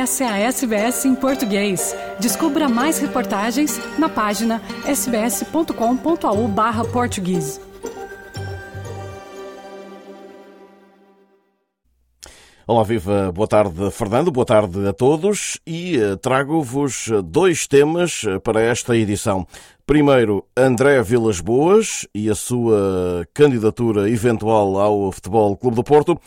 [0.00, 1.94] Essa é a SBS em português.
[2.18, 7.60] Descubra mais reportagens na página sbs.com.au/português.
[12.66, 18.38] Olá, viva, boa tarde, Fernando, boa tarde a todos e uh, trago-vos dois temas eh,
[18.38, 19.46] para esta edição.
[19.84, 26.18] Primeiro, André Vilas Boas e a sua candidatura eventual ao Futebol Clube do Porto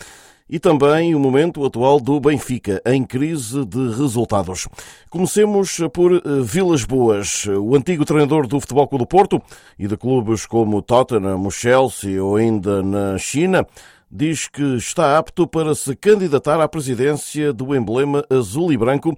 [0.50, 4.68] e também o momento atual do Benfica, em crise de resultados.
[5.10, 9.42] Comecemos por eh, Vilas Boas, o antigo treinador do Futebol Clube do Porto
[9.80, 13.66] e de clubes como Tottenham, Chelsea ou ainda na China,
[14.12, 19.18] diz que está apto para se candidatar à presidência do emblema azul e branco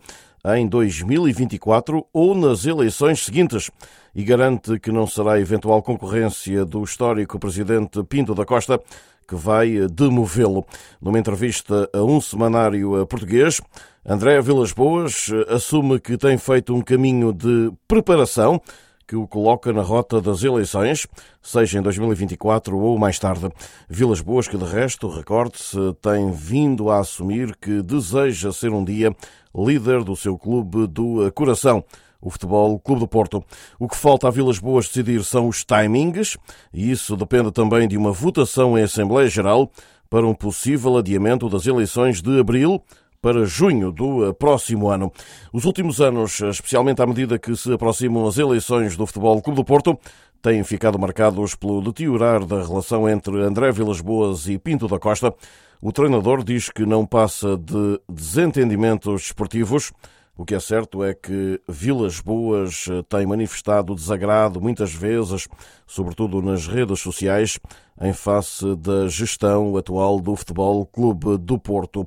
[0.53, 3.71] em 2024 ou nas eleições seguintes
[4.13, 8.79] e garante que não será eventual concorrência do histórico presidente Pinto da Costa
[9.27, 10.65] que vai demovê-lo.
[11.01, 13.61] Numa entrevista a um semanário português,
[14.05, 18.61] André Vilas Boas assume que tem feito um caminho de preparação
[19.07, 21.07] que o coloca na rota das eleições,
[21.41, 23.49] seja em 2024 ou mais tarde.
[23.87, 29.15] Vilas Boas, que de resto, recorde-se, tem vindo a assumir que deseja ser um dia
[29.55, 31.83] líder do seu clube do coração
[32.21, 33.43] o Futebol Clube do Porto.
[33.79, 36.37] O que falta a Vilas Boas decidir são os timings,
[36.73, 39.71] e isso depende também de uma votação em Assembleia Geral
[40.09, 42.81] para um possível adiamento das eleições de abril
[43.21, 45.11] para junho do próximo ano.
[45.51, 49.65] Os últimos anos, especialmente à medida que se aproximam as eleições do Futebol Clube do
[49.65, 49.97] Porto,
[50.43, 55.33] têm ficado marcados pelo deteriorar da relação entre André Vilas Boas e Pinto da Costa.
[55.81, 59.91] O treinador diz que não passa de desentendimentos esportivos.
[60.37, 65.47] O que é certo é que Vilas Boas tem manifestado desagrado muitas vezes,
[65.87, 67.57] sobretudo nas redes sociais,
[68.01, 72.05] em face da gestão atual do Futebol Clube do Porto.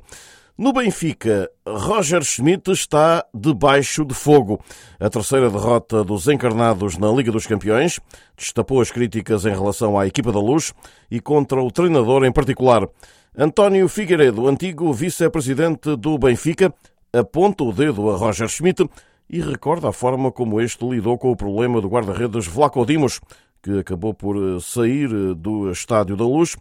[0.58, 4.60] No Benfica, Roger Schmidt está debaixo de fogo.
[4.98, 8.00] A terceira derrota dos encarnados na Liga dos Campeões
[8.36, 10.74] destapou as críticas em relação à equipa da Luz
[11.10, 12.88] e contra o treinador em particular.
[13.36, 16.74] António Figueiredo, antigo vice-presidente do Benfica,
[17.12, 18.88] aponta o dedo a Roger Schmidt
[19.28, 23.20] e recorda a forma como este lidou com o problema do guarda-redes Vlaco Dimos,
[23.62, 26.56] que acabou por sair do Estádio da Luz,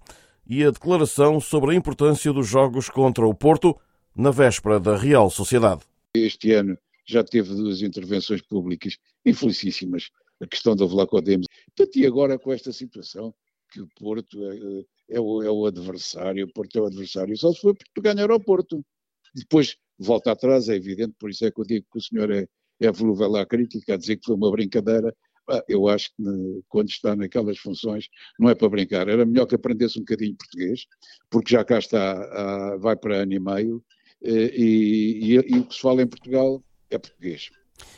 [0.50, 3.78] e a declaração sobre a importância dos jogos contra o Porto
[4.16, 5.82] na véspera da Real Sociedade.
[6.16, 10.10] Este ano já teve duas intervenções públicas infelicíssimas,
[10.42, 11.48] a questão da Vlacodemos.
[11.76, 13.34] Portanto, e agora com esta situação,
[13.70, 17.52] que o Porto é, é, o, é, o, adversário, o Porto é o adversário, só
[17.52, 18.84] se foi porque ganhar ao Porto.
[19.36, 22.48] Depois volta atrás, é evidente, por isso é que eu digo que o senhor é,
[22.80, 25.14] é volúvel à crítica, a dizer que foi uma brincadeira.
[25.68, 26.24] Eu acho que
[26.68, 29.08] quando está naquelas funções não é para brincar.
[29.08, 30.82] Era melhor que aprendesse um bocadinho português,
[31.30, 33.84] porque já cá está, vai para ano e meio,
[34.24, 37.50] eh, e, e, e, o que se fala em Portugal é português.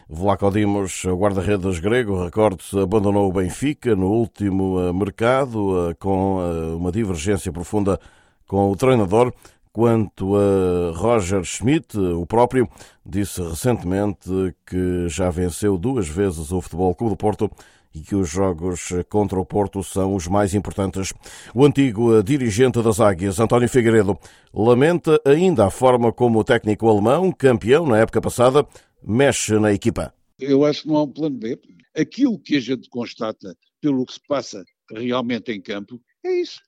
[0.09, 6.91] Vlaco Dimos, guarda-redes grego, recorde-se, abandonou o Benfica no último eh, mercado, eh, com uma
[6.91, 7.99] divergência profunda
[8.45, 9.33] com o treinador.
[9.79, 12.67] Quanto a Roger Schmidt, o próprio
[13.05, 14.29] disse recentemente
[14.67, 17.49] que já venceu duas vezes o Futebol Clube do Porto
[17.95, 21.13] e que os jogos contra o Porto são os mais importantes.
[21.55, 24.19] O antigo dirigente das Águias, António Figueiredo,
[24.53, 28.67] lamenta ainda a forma como o técnico alemão, campeão na época passada,
[29.01, 30.13] mexe na equipa.
[30.37, 31.57] Eu acho que não há um plano B.
[31.95, 34.61] Aquilo que a gente constata pelo que se passa
[34.93, 36.59] realmente em campo é isso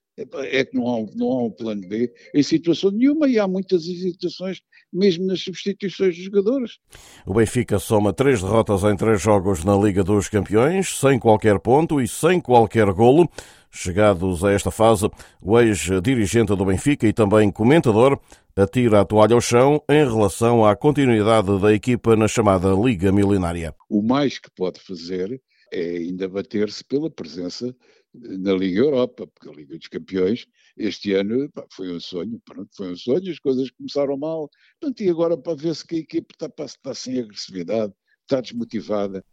[0.46, 3.86] é que não há, não há um plano B em situação nenhuma e há muitas
[3.86, 4.62] hesitações
[4.92, 6.80] mesmo nas substituições dos jogadores.
[7.26, 12.02] O Benfica soma três derrotas em três jogos na Liga dos Campeões, sem qualquer ponto
[12.02, 13.30] e sem qualquer golo.
[13.74, 15.10] Chegados a esta fase,
[15.42, 18.20] o ex-dirigente do Benfica e também comentador
[18.54, 23.74] atira a toalha ao chão em relação à continuidade da equipa na chamada Liga Milionária.
[23.90, 27.74] O mais que pode fazer é ainda bater-se pela presença
[28.14, 30.46] na Liga Europa, porque a Liga dos Campeões
[30.78, 34.50] este ano pá, foi um sonho, pronto, foi um sonho, as coisas começaram mal,
[34.80, 37.94] portanto, e agora para ver se que a equipe está, está sem agressividade,
[38.24, 39.24] está desmotivada.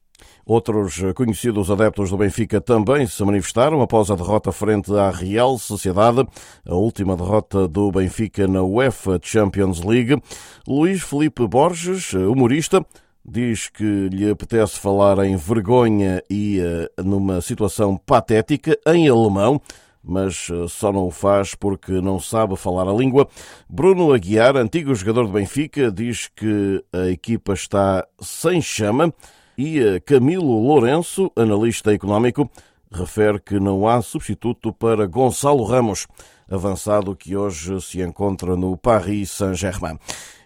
[0.45, 6.27] Outros conhecidos adeptos do Benfica também se manifestaram após a derrota frente à Real Sociedade,
[6.67, 10.21] a última derrota do Benfica na UEFA Champions League.
[10.67, 12.85] Luís Felipe Borges, humorista,
[13.31, 19.61] diz que lhe apetece falar em vergonha e uh, numa situação patética em alemão,
[20.03, 23.29] mas uh, só não o faz porque não sabe falar a língua.
[23.69, 29.13] Bruno Aguiar, antigo jogador do Benfica, diz que a equipa está sem chama
[29.59, 32.51] e uh, Camilo Lourenço, analista económico,
[32.91, 36.07] refere que não há substituto para Gonçalo Ramos.
[36.51, 39.99] avançado que hoje se encontra no Paris Saint-Germain.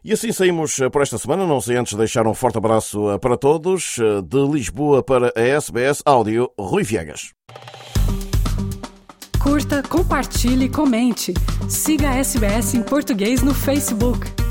[0.05, 3.99] E assim saímos por esta semana, não sei antes deixar um forte abraço para todos,
[4.25, 7.33] de Lisboa para a SBS Áudio, Rui Viegas.
[9.41, 11.33] Curta, compartilhe, comente.
[11.69, 14.42] Siga a SBS em português no Facebook.